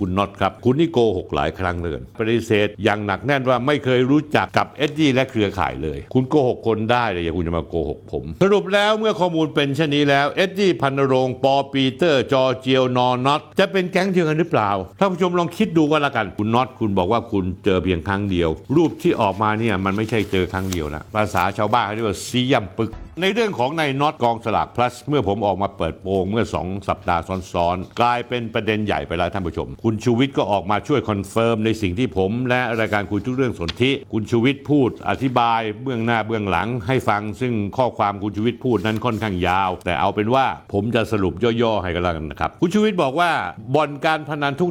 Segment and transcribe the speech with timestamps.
[0.00, 22.90] คุณน็อตครับ คุณนี่โกหกหลายครั้งเลยปฏิเสธอย่างหนักแน่นว่าไม่เคยรู้จักกับเอ็ดดี้และเครือข่ายเลย คุณโกหกคนได้แต่อย่าคุณจะมาโกหกผม สรุปแล้วเมื่อข้อมูลเป็นเช่นนี้แล้วเอ็ดดี้พันนรงปอปีเตอร์ จอเจียวนอน็อตจะเป็นแก๊งเดียวกันหรือเปล่าท่านผู้ชมลองคิดดูก็แล้วกันคุณน็อตคุณบอกว่าคุณเจอเพียงครั้งเดียว รูปที่ออกมาเนี่ยมันไม่ใช่เจอครั้งเดียวนะภาษาชาวบ้านเขาเรียกว่าซี้ย่ำปึ้ก
[23.22, 27.22] ในเรื่องของนายน็อตกองสลาก plus เมื่อผมออกมาเปิดโปงเมื่อ 2 สัปดาห์
[27.52, 43.30] ซ้อนๆ กลายเป็นประเด็นใหญ่ไปแล้วท่านผู้ชม คุณชูวิทย์ก็ออกมาช่วย confirm ในสิ่งที่ผม และรายการคุยทุกเรื่องสนธิคุณชูวิทย์พูดอธิบายเบื้องหน้าเบื้องหลังให้ฟัง ซึ่งข้อความคุณชูวิทย์พูดนั้นค่อนข้างยาว แต่เอาเป็นว่าผมจะสรุปย่อๆให้กันแล้วกันนะครับคุณชูวิทย์บอกว่า
[43.74, 44.70] บ่อนการพนันทุก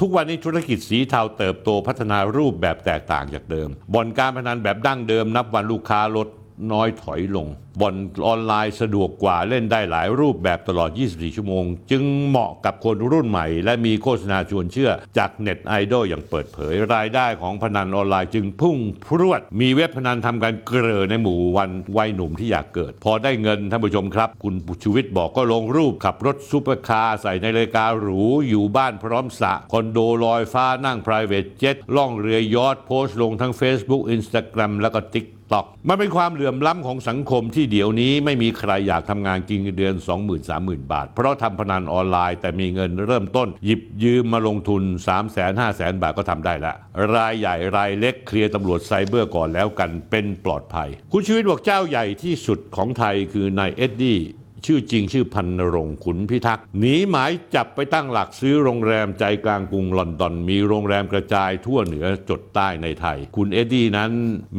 [0.00, 6.28] ทุกวันนี้ธุรกิจสีเทาเติบโตพัฒนารูปแบบแตกต่างจากเดิม บ่อนการพนันแบบดั้งเดิมนับวันลูกค้าลด
[6.72, 7.46] น้อยถอยลง
[7.80, 7.96] บ่อน
[8.26, 18.76] ออนไลน์สะดวกกว่าเล่นได้หลายรูปแบบตลอด 24 ชั่วโมง จึงเหมาะกับคนรุ่นใหม่ และมีโฆษณาชวนเชื่อ จากเน็ตไอดอลอย่างเปิดเผย รายได้ของพนันออนไลน์จึงพุ่ง
[19.06, 43.48] พรวด มีเว็บพนันทำการเกลอในหมู่วันวัยหนุ่มที่อยากเกิด พอได้เงินท่านผู้ชมครับ คุณชูวิทย์บอกก็ลงรูปขับรถซูเปอร์คาร์ใส่ในรายการหรูอยู่บ้านพร้อมสระคอนโดลอยฟ้านั่ง private jet ล่องเรือยอชต์โพสต์ลงทั้ง Facebook Instagram แล้วก็ TikTok ตอกมันเป็นความเหลื่อมล้ำของสังคมที่เดี๋ยวนี้ไม่มีใครอยากทำงานกินเงินเดือน 20,000 30,000 บาท เพราะทำพนันออนไลน์แต่มีเงินเริ่มต้น
[43.64, 46.74] หยิบยืมมาลงทุน 3 0 0 0 0 0 5 0 0 0 0บาทก็ทำได้ละ
[47.14, 54.18] รายใหญ่รายเล็กเคลียร์ตำรวจไซเบอร์ก่อนแล้วกันเป็นปลอดภัย คุณชีวิตบอกเจ้าใหญ่ที่สุดของไทยคือนายเอ็ดดี้
[54.66, 64.10] ชื่อจริงชื่อพันนรงขุนพิทักษ์หนีหมายจับไปตั้งหลักซื้อโรงแรมใจกลางกรุงลอนดอน มีโรงแรมกระจายทั่วเหนือจดใต้ในไทย คุณเอ็ดดี้นั้น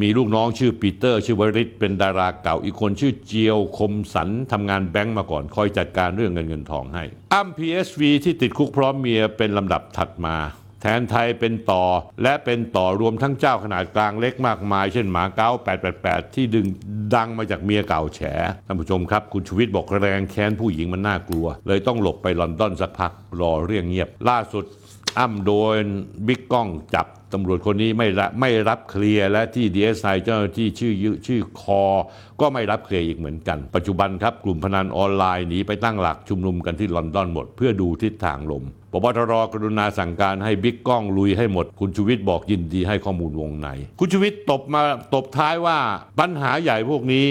[0.02, 10.38] มีลูกน้องชื่อปีเตอร์ชื่อวริศเป็นดาราเก่าอีกคนชื่อเจียวคมสันทำงานแบงก์มาก่อนคอยจัดการเรื่องเงินเงินทองให้อ้ำ PSV ที่ติดคุกพร้อมเมียเป็นลำดับถัดมา
[10.82, 11.84] แทนไทยเป็นต่อ
[12.24, 15.50] และเป็นต่อรวมทั้งเจ้าขนาดกลางเล็กมากมาย เช่นหมาเก้า
[15.94, 16.66] 888 ที่ดึง
[17.16, 18.20] ดังมาจากเมียเก่าแฉ
[18.66, 24.66] ท่านผู้ชมครับ คุณชูวิทย์บอกแรงแค้นผู้หญิงมันน่ากลัว เลยต้องหลบไปลอนดอนสักพักรอเรื่องเงียบ ล่าสุด
[25.18, 25.52] อ้ำโด
[25.82, 25.84] น
[26.28, 31.84] บิ๊กก้องจับตำรวจคนนี้ไม่รับไม่รับเคลียร์และที่ดีเอสไอเจ้าหน้าที่ชื่อย่อชื่อคอ
[32.42, 38.64] ก็ไม่รับเคลียร์อีกเหมือนกัน ปัจจุบันครับกลุ่มพนันออนไลน์หนีไปตั้งหลักชุมนุมกันที่ลอนดอนหมด เพื่อดูทิศทางลม
[38.98, 43.68] ผบ.ตร.กรุณาสั่งการให้บิ๊กก้องลุยให้หมด คุณชูวิทย์บอกยินดีให้ข้อมูลวงใน
[44.00, 44.82] คุณชูวิทย์ตบมา
[45.14, 45.78] ตบท้ายว่า
[46.20, 47.26] ปัญหาใหญ่พวกนี้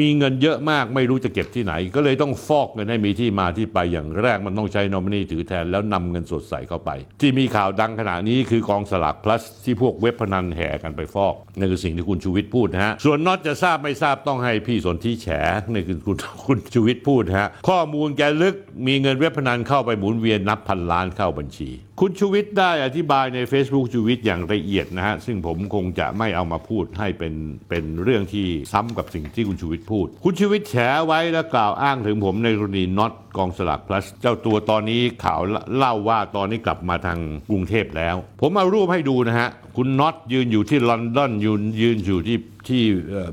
[0.00, 15.28] มีเงินเยอะมากไม่รู้จะเก็บที่ไหน ก็เลยต้องฟอกเงินให้มีที่มาที่ไปอย่างแรกมันต้องใช้นอมินีถือแทนแล้วนำเงินสดใส่เข้าไป ที่มีข่าวดังขณะนี้คือกองสลาก plus ที่พวกเว็บพนันแห่กันไปฟอกนั่นคือสิ่งที่คุณชูวิทย์พูดนะฮะส่วนน็อตจะทราบไม่ทราบต้องให้พี่สนที่แฉ
[15.72, 18.54] นี่คือคุณคุณชูวิทย์พูดนะฮะข้อมูลแกลึก
[18.86, 21.70] มีเงินเว็บพนันเข้าไปหมุนเวียนนับพันล้านเข้าบัญชี
[22.00, 27.34] คุณชูวิทย์ได้อธิบายใน Facebook ชูวิทย์อย่างละเอียดนะฮะ ซึ่งผมคงจะไม่เอามาพูดให้เป็น
[27.68, 30.74] เป็นเรื่องที่ซ้ำกับสิ่งที่คุณชูวิทย์พูด คุณชูวิทย์แฉ
[31.06, 35.40] ไว้และกล่าวอ้างถึงผมในกรณีน็อตกองสลากพลัส เจ้าตัวตอนนี้ข่าว
[35.76, 37.18] เล่าว่าตอนนี้กลับมาทาง
[37.50, 39.48] กรุงเทพแล้ว ผมเอารูปให้ดูนะฮะ
[39.80, 42.82] คุณน็อตยืนอยู่ที่ลอนดอนยืนยืนอยู่ที่ที่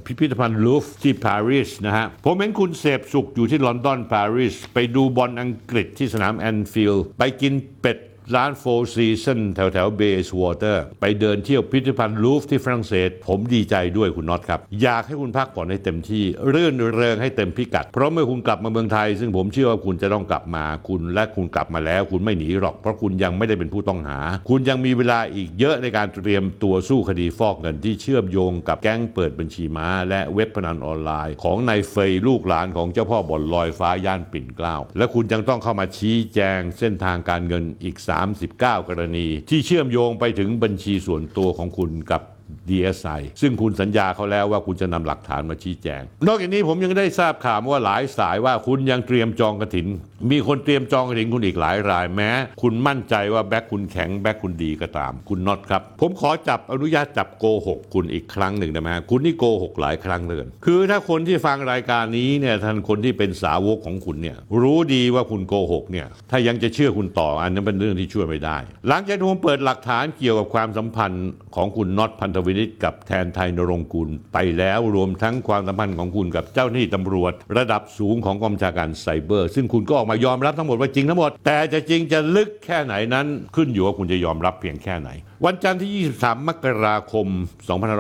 [0.05, 7.97] พิพิธภัณฑ์ลูฟร์ที่ปารีสนะฮะ ผมเห็นคุณเสพสุขอยู่ที่ลอนดอนปารีสไปดูบอลอังกฤษที่สนามแอนฟิลด์ไปกินเป็ด
[8.35, 24.19] ร้านโฟร์ซีซันแถวแถวเบสวอเตอร์ไปเดินเที่ยวพิพิธภัณฑ์ลูฟร์ที่ฝรั่งเศส ผมดีใจด้วยคุณน็อตครับ อยากให้คุณพักผ่อนให้เต็มที่ เรื่อนเริงให้เต็มพิกัด เพราะเมื่อคุณกลับมาเมืองไทย ซึ่งผมเชื่อว่าคุณจะต้องกลับมาคุณและคุณกลับมาแล้ว คุณไม่หนีหรอก เพราะคุณยังไม่ได้เป็นผู้ต้องหา
[24.49, 42.21] คุณยังมีเวลาอีกเยอะในการเตรียมตัวสู้คดีฟอกเงินที่เชื่อมโยงกับแก๊งเปิดบัญชีม้า และเว็บพนันออนไลน์ ของนายเฟยลูกหลานของเจ้าพ่อบ่อนลอยฟ้าย่านปิ่นเกล้าและคุณยังต้องเข้ามาชี้แจงเส้นทางการเงินอีก39 กรณี ที่เชื่อมโยงไปถึงบัญชีส่วนตัวของคุณกับ
[42.69, 49.87] DSI ซึ่งคุณสัญญาเขาแล้วว่าคุณจะนำหลักฐานมาชี้แจง นอกจากนี้ผมยังได้ทราบข่าวมาว่าหลายสายว่าคุณยังเตรียมจองกระถิน
[50.31, 52.29] มีคนเตรียมจองกระถินคุณอีกหลายรายแม้
[52.61, 68.57] คุณมั่นใจว่าแบ็คคุณแข็งแบ็คคุณดีก็ตาม คุณน็อตครับ ผมขอจับอนุญาตจับโกหกคุณอีกครั้งหนึ่งได้ไหมฮะคุณนี่โกหกหลายครั้งเลยคือถ้าคนที่ฟังรายการนี้เนี่ยท่านคนที่เป็นสาวกของคุณเนี่ยรู้ดีว่าคุณโกหกเนี่ยถ้ายังจะเชื่อคุณต่ออันนั้นเป็นเรื่องที่ช่วยไม่ได้
[68.87, 83.25] หลังจากที่ผมเปิดหลักฐานเกี่ยวกับความสัมพันธ์ของคุณน็อตพันธวินิตกับแทนไทยนรงค์กุลไปแล้วรวมทั้งความสัมพันธ์ของคุณกับเจ้าหน้าที่ตำรวจ ระดับสูงของกองบัญชาการไซเบอร์ ซึ่งคุณก็ออกมายอมรับทั้งหมดว่าจริงทั้งหมด แต่จะจริงจะลึกแค่ไหนนั้น
[83.55, 85.09] ขึ้นอยู่ว่าคุณจะยอมรับเพียงแค่ไหน
[85.45, 87.27] วันจันทร์ที่ 23 มกราคม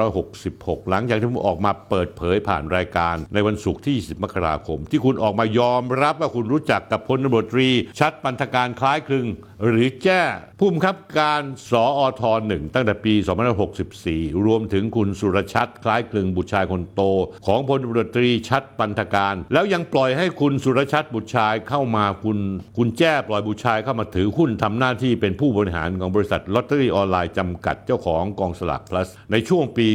[0.09, 7.69] 2566 หลังจากที่ผมออกมาเปิดเผยผ่านรายการในวันศุกร์ที่ 20 มกราคม ที่คุณออกมายอมรับว่าคุณรู้จักกับพลตำรวจตรี
[7.99, 9.27] ชัดปันธการคล้ายคลึง
[9.69, 10.21] หรือแจ้
[10.59, 13.13] ผู้บังคับการสออทหนึ่งตั้งแต่ปี
[13.79, 17.01] 2564 รวมถึงคุณสุรชัดคล้ายคลึงบุตรชายคนโต
[17.45, 22.37] ของพลตำรวจตรีชัดปันธการ แล้วยังปล่อยให้คุณสุรชัดบุตรชายเข้ามาคุณ
[22.77, 29.87] คุณแจ้ปล่อยบุตรชายเข้ามาถือหุ้นทำหน้าที่เป็นผู้บริหารของบริษัทลอตเตอรี่ออนไลน์จำกัดเจ้าของกองสลาก plus ในช่วงปี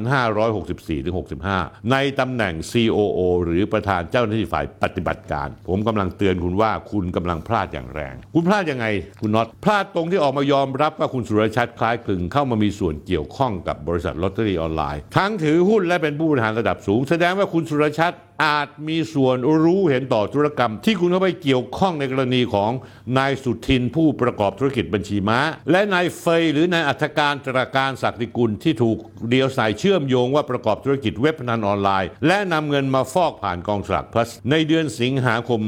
[0.00, 8.86] 2564-65 ในตำแหน่ง COO หรือประธานเจ้าหน้าที่ฝ่ายปฏิบัติการ ผมกำลังเตือนคุณว่าคุณกำลังพลาดอย่างแรง คุณพลาดยังไง
[9.20, 18.12] คุณน็อตพลาดตรงที่ออกมายอมรับว่าคุณสุรชัดคล้ายคลึงเข้ามามีส่วนเกี่ยวข้องกับบริษัทลอตเตอรี่ออนไลน์ ทั้งถือหุ้นและเป็นผู้บริหารระดับสูง แสดงว่าคุณสุรชัด
[18.44, 22.70] อาจมีส่วนรู้เห็นต่อธุรกรรม ที่คุณเข้าไปเกี่ยวข้องในกรณีของ
[23.18, 25.38] นายสุทินผู้ประกอบธุรกิจบัญชีม้า
[25.70, 28.98] และนายเฟยหรือนายอัธการตราการศักดิกุลที่ถูก
[29.30, 35.60] เดียวสายเชื่อมโยงว่าประกอบธุรกิจเว็บพนันออนไลน์ และนำเงินมาฟอกผ่านกองสลาก plus ในเดือนสิงหาคม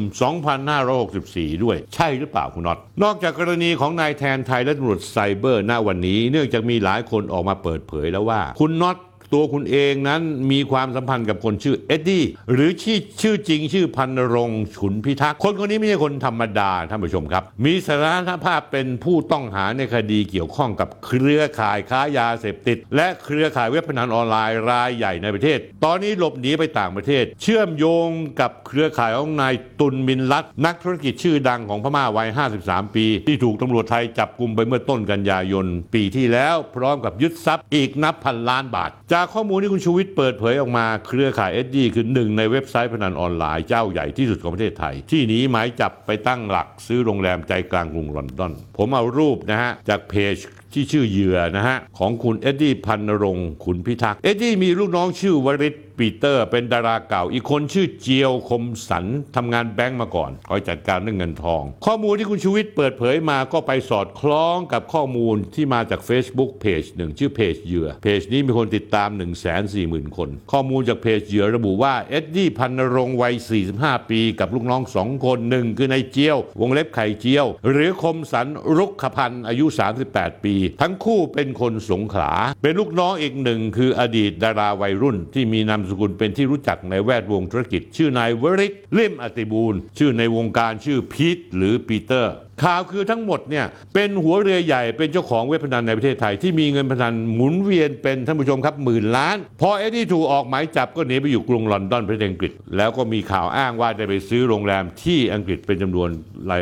[0.78, 8.96] 2564 ด้วย ใช่หรือเปล่าคุณน็อตนอกจากกรณีของนายแทนไทยและตำรวจไซเบอร์ณวันนี้ เนื่องจากมีหลายคนออกมาเปิดเผยแล้วว่า คุณน็อต
[9.32, 10.20] ตัวคุณเองนั้น
[10.52, 28.08] มีความสัมพันธ์กับคนชื่อเอ็ดดี้หรือชื่อชื่อจริงชื่อพันรงฉุนพิทักษ์คนคนนี้ไม่ใช่คนธรรมดาท่านผู้ชมครับ มีสถานภาพเป็นผู้ต้องหาในคดีเกี่ยวข้องกับเครือข่ายค้ายาเสพติด และเครือข่ายเว็บพนันออนไลน์รายใหญ่ในประเทศ ตอนนี้หลบหนีไปต่างประเทศ เชื่อมโยง
[28.40, 32.28] กับเครือข่ายของนายตุนมินลัดนักธุรกิจชื่อดังของพม่าวัย
[32.62, 50.36] 53 ปี ที่ถูกตำรวจไทยจับกลุ่มไปเมื่อต้นกันยายนปีที่แล้ว พร้อมกับยึดทรัพย์อีกนับพันล้านบาทจากข้อมูลที่คุณชูวิทย์เปิดเผยออกมาเครือข่ายเอ็ดดี้คือหนึ่งในเว็บไซต์พนันออนไลน์เจ้าใหญ่ที่สุดของประเทศไทย ที่หนีหมายจับไปตั้งหลักซื้อโรงแรมใจกลางกรุงลอนดอน ผมเอารูปนะฮะจากเพจ
[50.72, 59.04] ที่ชื่อเหยื่อนะฮะ ของคุณเอ็ดดี้พันรงค์ขุนพิทักษ์เอ็ดดี้มีลูกน้องชื่อวริศปีเตอร์ เป็นดาราเก่า อีกคนชื่อเจียวคมสัน
[59.36, 73.34] ทำงานแบงก์มาก่อน คอยจัดการเรื่องเงินทอง ข้อมูลที่คุณชูวิทย์เปิดเผยมาก็ไปสอดคล้องกับข้อมูลที่มาจาก Facebook เพจหนึ่งชื่อเพจเหยื่อ เพจนี้มีคนติดตาม 1 4 0 0 0 0 คน ข้อมูลจากเพจเหยื่อระบุว่าเอ็ดดี้พันรงวัย
[73.72, 79.66] 45 ปีกับลูกน้อง2คนหนึ่งคือนายเจียว วงเล็บไข่เจียว หรือคมสันรุกขพันธ์อายุ
[80.04, 82.32] 38 ปีทั้งคู่เป็นคนสงขลา
[82.62, 92.34] เป็นลูกน้องอีกหนึ่งคืออดีตดาราวัยรุ่น ที่มีนามสกุลเป็นที่รู้จักในแวดวงธุรกิจ ชื่อนายวริศเล่มอติบูลชื่อในวงการชื่อพีทหรือปีเตอร์
[92.64, 93.64] ข่าวคือทั้งหมดเนี่ย
[93.94, 106.08] เป็นหัวเรือใหญ่เป็นเจ้าของเว็บพนันในประเทศไทย ที่มีเงินพนันหมุนเวียนเป็นท่านผู้ชมครับหมื่นล้าน พอเอ็ดดี้ถูกออกหมายจับก็หนีไปอยู่กรุงลอนดอนประเทศอังกฤษ แล้วก็มีข่าวอ้างว่าได้ไปซื้อโรงแรมที่อังกฤษเป็นจำนวน
[106.50, 106.60] ราย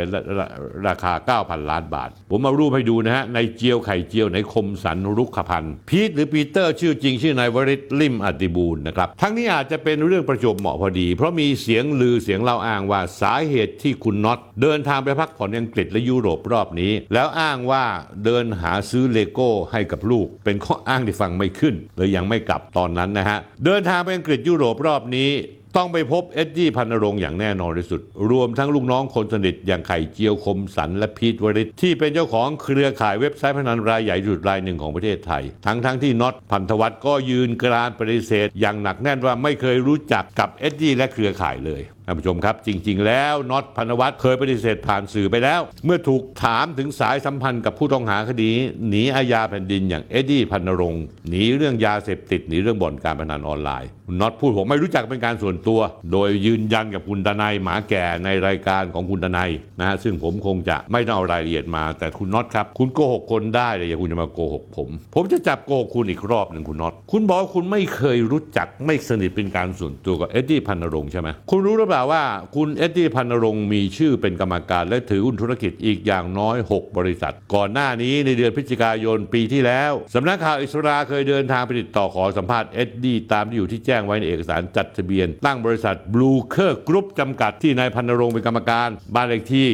[0.86, 1.12] ราคา
[1.42, 17.84] 9,000 ล้านบาท ผมเอารูปให้ดูนะฮะนายเจียวไข่เจียวนายคมสันรุกขพันธ์พีทหรือปีเตอร์ชื่อจริงชื่อนายวริศลิมอติบูลนะครับทั้งนี้อาจจะเป็นเรื่องประจวบเหมาะพอดี เพราะมีเสียงลือเสียงเล่าอ้างว่าสาเหตุที่คุณน็อตเดินทางไปพักผ่อนในอังกฤษและยุโรปรอบนี้ แล้วอ้างว่า
[18.24, 25.30] เดินหาซื้อเลโก้ให้กับลูก เป็นข้ออ้างที่ฟังไม่ขึ้นเลยยังไม่กลับตอนนั้นนะฮะเดินทางไปอังกฤษยุโรปรอบนี้
[25.76, 28.00] ต้องไปพบเอ็ดดี้พันนรงอย่างแน่นอนที่สุด
[28.30, 48.50] รวมทั้งลูกน้องคนสนิทอย่างไข่เจียวคมสันและพีทวริศที่เป็นเจ้าของเครือข่ายเว็บไซต์พนันรายใหญ่ที่สุดรายหนึ่งของประเทศไทย ทั้งทั้งที่น็อตพันธวัฒน์ก็ยืนกรานปฏิเสธ อย่างหนักแน่นว่าไม่เคยรู้จักกับเอ็ดดี้และเครือข่ายเลย ท่านผู้ชมครับ จริง ๆ แล้วน็อตพันวัฒน์เคยปฏิเสธผ่านสื่อไปแล้ว เมื่อถูกถามถึงสายสัมพันธ์กับผู้ต้องหาคดี
[48.88, 55.80] หนีอาญาแผ่นดินอย่างเอ็ดดี้พันนรงค์หนีเรื่องยาเสพติดหนีเรื่องบ่อนการพนันออนไลน์น็อตพูดผมไม่รู้จักเป็นการส่วนตัว
[56.12, 72.24] โดยยืนยันกับคุณดนายหมาแก่ในรายการของคุณดนายนะฮะซึ่งผมคงจะไม่เอารายละเอียดมา แต่คุณน็อตครับ คุณโกหกคนได้แต่อย่าคุณจะมาโกหกผม ผมจะจับโกหกคุณอีกรอบหนึ่งคุณน็อตคุณบอกว่าคุณไม่เคยรู้จักไม่สนิทเป็นการส่วนตัวกับเอ็ดดี้พันนรงค์ใช่ไหมคุณรู้หรือเปล่าว่า
[72.56, 89.68] คุณเอ็ดดี้พันนรงมีชื่อเป็นกรรมการและถือหุ้นธุรกิจอีกอย่างน้อย 6 บริษัท ก่อนหน้านี้ในเดือนพฤศจิกายนปีที่แล้วสำนักข่าวอิสราเคยเดินทางไปติดต่อขอสัมภาษณ์เอ็ดดี้ตามที่อยู่ที่แจ้งไว้ในเอกสารจัดทะเบียน ตั้งบริษัทบลูเคอร์กรุ๊ปจำกัดที่นายพันนรงเป็นกรรมการบ้านเลขที่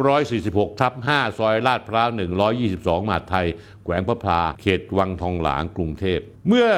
[0.00, 2.08] 2246 ทับ 5 ซอยลาดพร้าว
[2.58, 3.46] 122มหาดไทย
[3.84, 6.68] แขวงพลับพลา เขตวังทองหลางกรุงเทพเมื่อ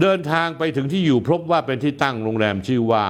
[0.00, 3.06] เดินทางไปถึงที่อยู่พบว่าเป็นที่ตั้งโรงแรมชื่อว่า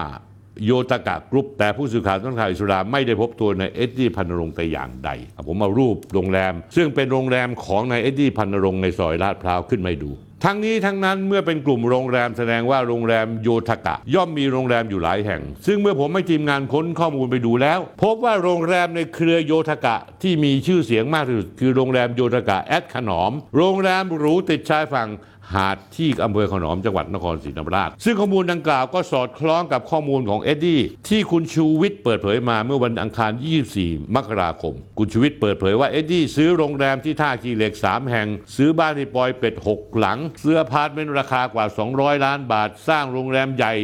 [0.66, 5.10] โยทากะกรุ๊ปแต่ผู้สื่อข่าวสำนักข่าวอิศราไม่ได้พบตัวนายเอ็ดดี้พันนรงค์แต่อย่างใด
[5.46, 10.12] ผมเอารูปโรงแรม ซึ่งเป็นโรงแรมของนายเอ็ดดี้พันนรงค์ในซอยลาดพร้าวขึ้นมาดู
[10.44, 25.08] ทั้งนี้ทั้งนั้นเมื่อเป็นกลุ่มโรงแรมแสดงว่าโรงแรมโยทากะ ย่อมมีโรงแรมอยู่หลายแห่ง ซึ่งเมื่อผมให้ทีมงานค้นข้อมูลไปดูแล้ว พบว่าโรงแรมในเครือโยทากะที่มีชื่อเสียงมากที่สุดคือโรงแรมโยทากะ at ขนอม โรงแรมหรูติดชายฝั่ง
[25.54, 33.32] หาดที่อำเภอขนอมจังหวัดนครศรีธรรมราช ซึ่งข้อมูลดังกล่าวก็สอดคล้องกับข้อมูลของเอ็ดดี้ที่คุณชูวิทย์เปิดเผยมาเมื่อวันอังคาร
[33.72, 43.74] 24 มกราคม คุณชูวิทย์เปิดเผยว่าเอ็ดดี้ซื้อโรงแรมที่ท่าขี้เหล็ก 3 แห่ง ซื้อบ้านที่ปอยเปต 6 หลัง ซื้ออพาร์ตเมนต์ราคากว่า 200 ล้านบาท สร้างโรงแรมใหญ่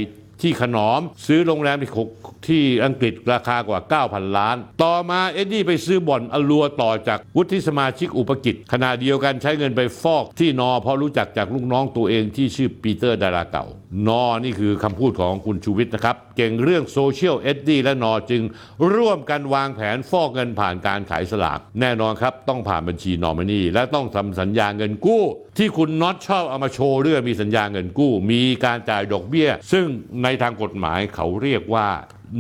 [0.43, 2.09] ที่ขนอม ซื้อโรงแรมที่หก
[2.49, 13.65] ที่อังกฤษราคากว่า 9,000 ล้าน ต่อมาเอ็ดดี้ไปซื้อบ่อน Allure ต่อจากวุฒิสมาชิกอุปกิจขณะเดียวกันใช้เงินไปฟอกที่น็อตเพราะรู้จักจากลูกน้องตัวเองที่ชื่อปีเตอร์ดาราเก่า
[14.09, 18.43] น็อตนี่คือคำพูดของคุณชูวิทย์นะครับ เก่งเรื่องโซเชียลเอ็ดดี้และน็อตจึง
[18.95, 25.23] ร่วมกันวางแผนฟอกเงินผ่านการขายสลาก แน่นอนครับ ต้องผ่านบัญชีนอมินีและต้องทำสัญญาเงินกู้
[25.59, 29.87] ที่คุณน็อตชอบเอามาโชว์เรื่องมีสัญญาเงินกู้ มีการจ่ายดอกเบี้ย ซึ่ง
[30.23, 31.89] ในทางกฎหมายเขาเรียกว่า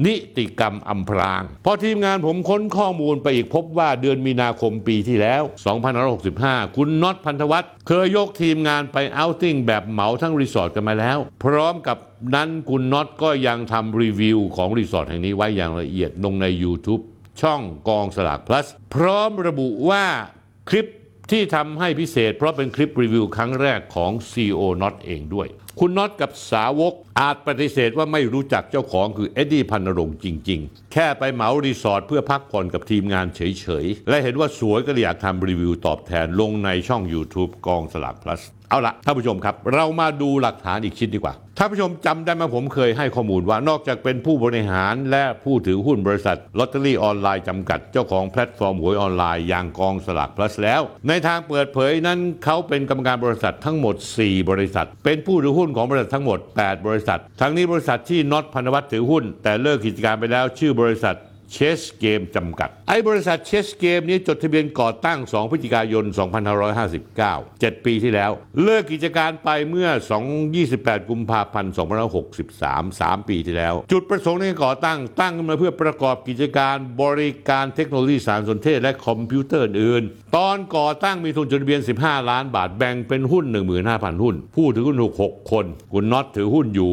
[0.06, 5.42] นิติกรรมอำพราง พอทีมงานผมค้นข้อมูลไปอีกพบว่าเดือนมีนาคมปีที่แล้ว
[6.08, 11.98] 2565 คุณน็อตพันธวัฒน์เคยยกทีมงานไป outing แบบเหมาทั้งรีสอร์ทกันมาแล้ว พร้อมกับ
[12.34, 17.02] นั้นคุณน็อตก็ยังทำรีวิวของรีสอร์ทแห่งนี้ไว้อย่างละเอียดลงใน YouTube
[17.40, 20.04] ช่องกองสลาก plus พร้อมระบุว่า
[20.68, 20.86] คลิป
[21.31, 25.49] ที่ทำให้พิเศษเพราะเป็นคลิปรีวิวครั้งแรกของ CEO น็อตเองด้วย
[25.81, 38.40] คุณน็อตกับสาวกอาจปฏิเสธว่าไม่รู้จักเจ้าของคือเอ็ดดี้พันนรงค์จริง ๆ แค่ไปเหมารีสอร์ทเพื่อพักผ่อนกับทีมงานเฉย ๆ และเห็นว่าสวยก็เลยอยากทำรีวิวตอบแทนลงในช่อง YouTube กองสลาก plus
[38.75, 61.16] เอาละท่านผู้ชมครับ เรามาดูหลักฐานอีกชิ้นดีกว่าท่านผู้ชมจำได้ไหมผมเคยให้ข้อมูลว่านอกจากเป็นผู้บริหารและผู้ถือหุ้นบริษัทลอตเตอรี่ออนไลน์จำกัด เจ้าของแพลตฟอร์มหวยออนไลน์อย่างกองสลาก plus แล้ว ในทางเปิดเผยนั้นเขาเป็นกรรมการบริษัททั้งหมด 4 บริษัท เป็นผู้ถือหุ้นของบริษัททั้งหมด 8 บริษัท ทั้งนี้บริษัทที่น็อตพันวัฒน์ถือหุ้น แต่เลิกกิจการไปแล้วชื่อบริษัท
[61.52, 66.04] เชสเกมจำกัด ไอ้บริษัทเชสเกมนี้จดทะเบียนก่อตั้ง 2 พฤศจิกายน
[66.84, 68.30] 2559 7 ปีที่แล้ว
[68.62, 69.88] เลิกกิจการไปเมื่อ
[70.24, 71.72] 2 28 กุมภาพันธ์
[72.50, 80.02] 2563 3 ปีที่แล้ว จุดประสงค์ในการก่อตั้งตั้งขึ้นมาเพื่อประกอบกิจการบริการเทคโนโลยีสารสนเทศและคอมพิวเตอร์อื่น
[80.36, 83.44] ตอนก่อตั้งมีทุนจดทะเบียน 15 ล้านบาทแบ่งเป็นหุ้น
[83.84, 86.90] 15,000 หุ้น ผู้ถือหุ้น 6 คน คุณน็อตถือหุ้นอยู่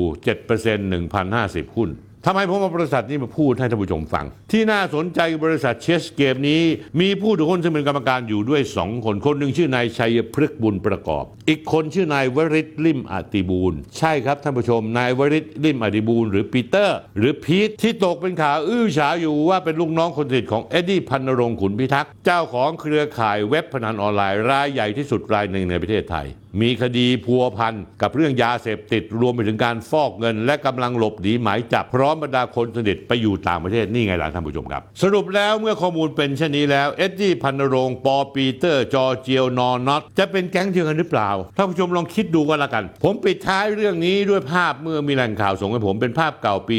[0.48, 0.92] 7%
[1.28, 1.92] 1,050 หุ้น
[2.26, 6.64] ทำไมผมเอาบริษัทนี้มาพูดให้ท่านผู้ชมฟัง ที่น่าสนใจบริษัทเชสเกมนี้
[7.02, 26.28] มีผู้ถือหุ้นซึ่งเป็นกรรมการอยู่ด้วย 2 คน คนหนึ่งชื่อนายชัยพฤกษ์บุญประกอบ อีกคนชื่อนายวริศลิมอติบูล ใช่ครับท่านผู้ชม นายวริศลิมอติบูล หรือปีเตอร์ หรือพีทที่ตกเป็นข่าวอื้อฉาวอยู่ว่าเป็นลูกน้องคนสนิทของเอ็ดดี้พันนรงค์ขุนพิทักษ์เจ้าของเครือข่ายเว็บพนันออนไลน์รายใหญ่ที่สุดรายหนึ่งในประเทศไทย
[26.62, 46.78] มีคดีพัวพันกับเรื่องยาเสพติดรวมไปถึงการฟอกเงิน และกำลังหลบหนีหมายจับพร้อมบรรดาคนสนิทไปอยู่ต่างประเทศนี่ไงล่ะท่านผู้ชมครับ สรุปแล้วเมื่อข้อมูลเป็นเช่นนี้แล้ว เอ็ดดี้พันนรงปอปีเตอร์ จอเจียวนอนน็อตจะเป็นแก๊งเดียวกันหรือเปล่าท่านผู้ชมลองคิดดูก็แล้วกัน ผมปิดท้ายเรื่องนี้ด้วยภาพเมื่อมีแหล่งข่าวส่งให้ผมเป็นภาพเก่าปี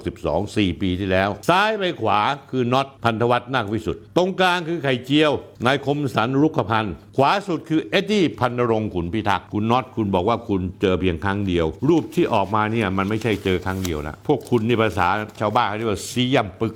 [0.00, 5.32] 2562 4 ปีที่แล้ว ซ้ายไปขวาคือน็อตพันธวัฒน์นาควิสุทธ์ตรงกลางคือไข่เจียว
[5.66, 15.08] นายคมสันรุกพันธ์ ขวาสุดคือเอ็ดดี้พันนรงขุนพิทักษ์คุณน็อตคุณบอกว่าคุณเจอเพียงครั้งเดียว รูปที่ออกมาเนี่ยมันไม่ใช่เจอครั้งเดียวนะพวกคุณนี่ภาษา
[15.40, 16.74] ชาวบ้านเขาเรียกว่าซีย่ำปึก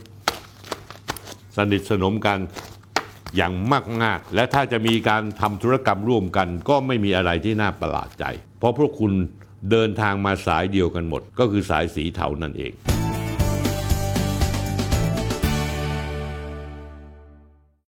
[1.56, 2.38] สนิทสนมกัน
[3.36, 3.52] อย่าง
[4.02, 8.24] มากๆและถ้าจะมีการทำธุรกรรมร่วมกัน ก็ไม่มีอะไรที่น่าประหลาดใจ
[8.58, 9.12] เพราะพวกคุณ
[9.70, 12.72] เดินทางมาสายเดียวกันหมด ก็คือสายสีเทานั่นเอง